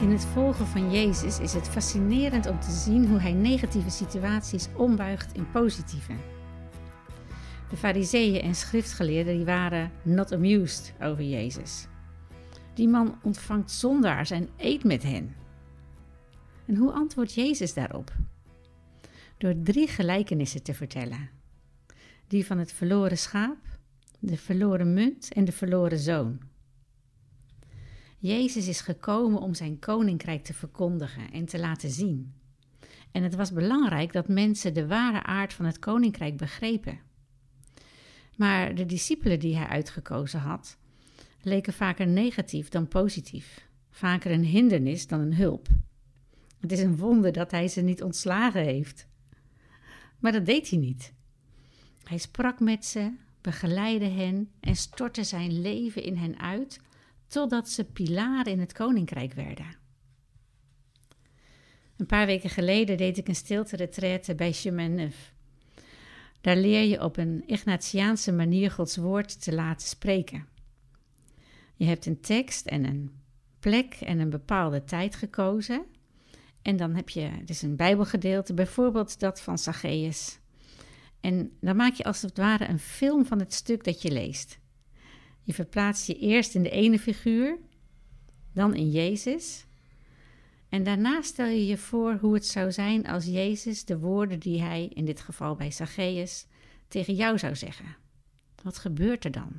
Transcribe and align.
In 0.00 0.10
het 0.10 0.24
volgen 0.24 0.66
van 0.66 0.90
Jezus 0.90 1.38
is 1.38 1.52
het 1.52 1.68
fascinerend 1.68 2.46
om 2.46 2.60
te 2.60 2.70
zien 2.70 3.06
hoe 3.08 3.18
hij 3.18 3.32
negatieve 3.32 3.90
situaties 3.90 4.68
ombuigt 4.76 5.34
in 5.34 5.50
positieve. 5.50 6.12
De 7.70 7.76
fariseeën 7.76 8.40
en 8.40 8.54
schriftgeleerden 8.54 9.36
die 9.36 9.44
waren 9.44 9.90
not 10.02 10.32
amused 10.32 10.94
over 11.00 11.24
Jezus. 11.24 11.86
Die 12.74 12.88
man 12.88 13.18
ontvangt 13.22 13.70
zondaars 13.70 14.30
en 14.30 14.48
eet 14.56 14.84
met 14.84 15.02
hen. 15.02 15.34
En 16.66 16.76
hoe 16.76 16.92
antwoordt 16.92 17.34
Jezus 17.34 17.74
daarop? 17.74 18.12
Door 19.38 19.54
drie 19.62 19.88
gelijkenissen 19.88 20.62
te 20.62 20.74
vertellen. 20.74 21.30
Die 22.26 22.46
van 22.46 22.58
het 22.58 22.72
verloren 22.72 23.18
schaap, 23.18 23.58
de 24.18 24.36
verloren 24.36 24.94
munt 24.94 25.32
en 25.32 25.44
de 25.44 25.52
verloren 25.52 25.98
zoon. 25.98 26.49
Jezus 28.22 28.68
is 28.68 28.80
gekomen 28.80 29.40
om 29.40 29.54
zijn 29.54 29.78
koninkrijk 29.78 30.44
te 30.44 30.54
verkondigen 30.54 31.32
en 31.32 31.44
te 31.44 31.58
laten 31.58 31.90
zien. 31.90 32.34
En 33.12 33.22
het 33.22 33.34
was 33.34 33.52
belangrijk 33.52 34.12
dat 34.12 34.28
mensen 34.28 34.74
de 34.74 34.86
ware 34.86 35.22
aard 35.22 35.52
van 35.52 35.64
het 35.64 35.78
koninkrijk 35.78 36.36
begrepen. 36.36 37.00
Maar 38.36 38.74
de 38.74 38.86
discipelen 38.86 39.38
die 39.38 39.56
hij 39.56 39.66
uitgekozen 39.66 40.40
had, 40.40 40.78
leken 41.42 41.72
vaker 41.72 42.06
negatief 42.06 42.68
dan 42.68 42.88
positief, 42.88 43.68
vaker 43.90 44.30
een 44.30 44.44
hindernis 44.44 45.06
dan 45.06 45.20
een 45.20 45.34
hulp. 45.34 45.68
Het 46.58 46.72
is 46.72 46.80
een 46.80 46.96
wonder 46.96 47.32
dat 47.32 47.50
hij 47.50 47.68
ze 47.68 47.80
niet 47.80 48.02
ontslagen 48.02 48.64
heeft. 48.64 49.08
Maar 50.18 50.32
dat 50.32 50.46
deed 50.46 50.70
hij 50.70 50.78
niet. 50.78 51.12
Hij 52.02 52.18
sprak 52.18 52.60
met 52.60 52.84
ze, 52.84 53.12
begeleidde 53.40 54.08
hen 54.08 54.50
en 54.60 54.76
stortte 54.76 55.24
zijn 55.24 55.60
leven 55.60 56.02
in 56.02 56.16
hen 56.16 56.38
uit 56.38 56.80
totdat 57.30 57.68
ze 57.68 57.84
pilaren 57.84 58.52
in 58.52 58.60
het 58.60 58.72
koninkrijk 58.72 59.32
werden. 59.32 59.78
Een 61.96 62.06
paar 62.06 62.26
weken 62.26 62.50
geleden 62.50 62.96
deed 62.96 63.18
ik 63.18 63.28
een 63.28 63.34
stilte 63.34 64.34
bij 64.36 64.52
Chemin 64.52 64.94
Neuf. 64.94 65.34
Daar 66.40 66.56
leer 66.56 66.82
je 66.82 67.02
op 67.02 67.16
een 67.16 67.42
Ignatiaanse 67.46 68.32
manier 68.32 68.70
Gods 68.70 68.96
woord 68.96 69.42
te 69.42 69.54
laten 69.54 69.88
spreken. 69.88 70.46
Je 71.76 71.84
hebt 71.84 72.06
een 72.06 72.20
tekst 72.20 72.66
en 72.66 72.84
een 72.84 73.10
plek 73.58 73.94
en 73.94 74.18
een 74.18 74.30
bepaalde 74.30 74.84
tijd 74.84 75.14
gekozen. 75.14 75.84
En 76.62 76.76
dan 76.76 76.94
heb 76.94 77.08
je 77.08 77.30
dus 77.44 77.62
een 77.62 77.76
Bijbelgedeelte, 77.76 78.54
bijvoorbeeld 78.54 79.20
dat 79.20 79.40
van 79.40 79.58
Zacchaeus. 79.58 80.38
En 81.20 81.52
dan 81.60 81.76
maak 81.76 81.94
je 81.94 82.04
als 82.04 82.22
het 82.22 82.36
ware 82.36 82.68
een 82.68 82.78
film 82.78 83.26
van 83.26 83.38
het 83.38 83.54
stuk 83.54 83.84
dat 83.84 84.02
je 84.02 84.10
leest. 84.10 84.58
Je 85.50 85.56
verplaatst 85.56 86.06
je 86.06 86.18
eerst 86.18 86.54
in 86.54 86.62
de 86.62 86.70
ene 86.70 86.98
figuur, 86.98 87.58
dan 88.52 88.74
in 88.74 88.90
Jezus. 88.90 89.66
En 90.68 90.82
daarna 90.82 91.22
stel 91.22 91.46
je 91.46 91.66
je 91.66 91.76
voor 91.76 92.18
hoe 92.20 92.34
het 92.34 92.46
zou 92.46 92.72
zijn 92.72 93.06
als 93.06 93.24
Jezus 93.24 93.84
de 93.84 93.98
woorden 93.98 94.38
die 94.38 94.62
hij, 94.62 94.90
in 94.94 95.04
dit 95.04 95.20
geval 95.20 95.54
bij 95.54 95.70
Zacchaeus, 95.70 96.46
tegen 96.88 97.14
jou 97.14 97.38
zou 97.38 97.56
zeggen. 97.56 97.96
Wat 98.62 98.78
gebeurt 98.78 99.24
er 99.24 99.30
dan? 99.30 99.52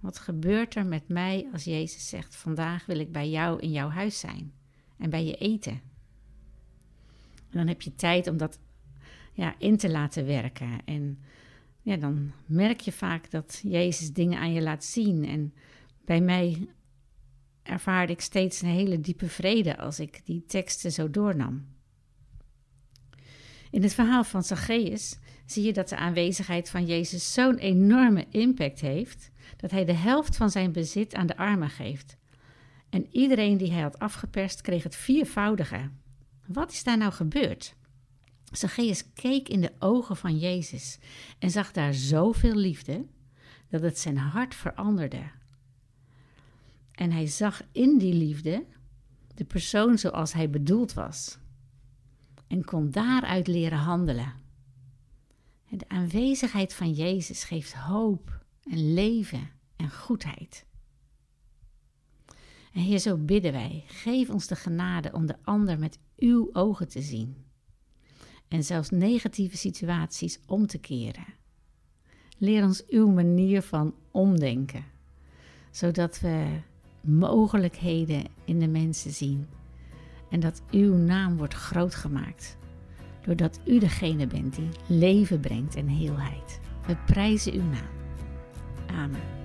Wat 0.00 0.18
gebeurt 0.18 0.74
er 0.74 0.86
met 0.86 1.08
mij 1.08 1.48
als 1.52 1.64
Jezus 1.64 2.08
zegt: 2.08 2.36
Vandaag 2.36 2.86
wil 2.86 2.98
ik 2.98 3.12
bij 3.12 3.30
jou 3.30 3.60
in 3.60 3.70
jouw 3.70 3.88
huis 3.88 4.18
zijn 4.18 4.52
en 4.98 5.10
bij 5.10 5.24
je 5.24 5.36
eten? 5.36 5.80
En 7.50 7.58
dan 7.58 7.66
heb 7.66 7.82
je 7.82 7.94
tijd 7.94 8.26
om 8.26 8.36
dat 8.36 8.58
ja, 9.32 9.54
in 9.58 9.76
te 9.76 9.90
laten 9.90 10.26
werken. 10.26 10.84
En 10.84 11.18
dan 11.96 12.32
merk 12.46 12.80
je 12.80 12.92
vaak 12.92 13.30
dat 13.30 13.60
Jezus 13.62 14.12
dingen 14.12 14.38
aan 14.38 14.52
je 14.52 14.62
laat 14.62 14.84
zien. 14.84 15.24
En 15.24 15.54
bij 16.04 16.20
mij 16.20 16.68
ervaarde 17.62 18.12
ik 18.12 18.20
steeds 18.20 18.62
een 18.62 18.68
hele 18.68 19.00
diepe 19.00 19.28
vrede 19.28 19.76
als 19.76 20.00
ik 20.00 20.20
die 20.24 20.44
teksten 20.46 20.92
zo 20.92 21.10
doornam. 21.10 21.66
In 23.70 23.82
het 23.82 23.94
verhaal 23.94 24.24
van 24.24 24.42
Zacchaeus 24.42 25.18
zie 25.46 25.64
je 25.64 25.72
dat 25.72 25.88
de 25.88 25.96
aanwezigheid 25.96 26.70
van 26.70 26.86
Jezus 26.86 27.32
zo'n 27.32 27.56
enorme 27.56 28.26
impact 28.30 28.80
heeft 28.80 29.30
dat 29.56 29.70
hij 29.70 29.84
de 29.84 29.92
helft 29.92 30.36
van 30.36 30.50
zijn 30.50 30.72
bezit 30.72 31.14
aan 31.14 31.26
de 31.26 31.36
armen 31.36 31.70
geeft. 31.70 32.16
En 32.90 33.06
iedereen 33.10 33.56
die 33.56 33.72
hij 33.72 33.82
had 33.82 33.98
afgeperst 33.98 34.60
kreeg 34.60 34.82
het 34.82 34.96
viervoudige. 34.96 35.90
Wat 36.46 36.72
is 36.72 36.84
daar 36.84 36.98
nou 36.98 37.12
gebeurd? 37.12 37.76
Zacchaeus 38.52 39.12
keek 39.12 39.48
in 39.48 39.60
de 39.60 39.72
ogen 39.78 40.16
van 40.16 40.38
Jezus 40.38 40.98
en 41.38 41.50
zag 41.50 41.72
daar 41.72 41.94
zoveel 41.94 42.54
liefde 42.54 43.06
dat 43.68 43.82
het 43.82 43.98
zijn 43.98 44.16
hart 44.16 44.54
veranderde. 44.54 45.30
En 46.92 47.10
hij 47.10 47.26
zag 47.26 47.62
in 47.72 47.98
die 47.98 48.14
liefde 48.14 48.66
de 49.34 49.44
persoon 49.44 49.98
zoals 49.98 50.32
hij 50.32 50.50
bedoeld 50.50 50.92
was 50.92 51.38
en 52.46 52.64
kon 52.64 52.90
daaruit 52.90 53.46
leren 53.46 53.78
handelen. 53.78 54.32
De 55.68 55.88
aanwezigheid 55.88 56.74
van 56.74 56.92
Jezus 56.92 57.44
geeft 57.44 57.74
hoop 57.74 58.44
en 58.62 58.92
leven 58.92 59.50
en 59.76 59.90
goedheid. 59.90 60.66
En 62.72 62.80
Heer, 62.80 62.98
zo 62.98 63.16
bidden 63.16 63.52
wij, 63.52 63.84
geef 63.86 64.30
ons 64.30 64.46
de 64.46 64.56
genade 64.56 65.12
om 65.12 65.26
de 65.26 65.36
ander 65.42 65.78
met 65.78 65.98
uw 66.16 66.48
ogen 66.52 66.88
te 66.88 67.02
zien 67.02 67.47
en 68.48 68.64
zelfs 68.64 68.90
negatieve 68.90 69.56
situaties 69.56 70.38
om 70.46 70.66
te 70.66 70.78
keren. 70.78 71.26
Leer 72.38 72.64
ons 72.64 72.86
uw 72.86 73.08
manier 73.08 73.62
van 73.62 73.94
omdenken, 74.10 74.84
zodat 75.70 76.20
we 76.20 76.46
mogelijkheden 77.00 78.24
in 78.44 78.58
de 78.58 78.68
mensen 78.68 79.12
zien 79.12 79.46
en 80.30 80.40
dat 80.40 80.62
uw 80.70 80.94
naam 80.94 81.36
wordt 81.36 81.54
groot 81.54 81.94
gemaakt, 81.94 82.56
doordat 83.24 83.60
u 83.64 83.78
degene 83.78 84.26
bent 84.26 84.54
die 84.54 84.68
leven 84.86 85.40
brengt 85.40 85.74
en 85.74 85.88
heelheid. 85.88 86.60
We 86.86 86.96
prijzen 87.06 87.52
uw 87.52 87.62
naam. 87.62 87.96
Amen. 88.86 89.37